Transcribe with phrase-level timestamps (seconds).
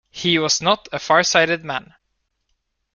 [0.09, 1.93] He was not a far-sighted man.